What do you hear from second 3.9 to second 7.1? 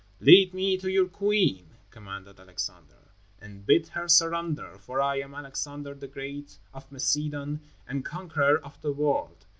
surrender, for I am Alexander, the Great, of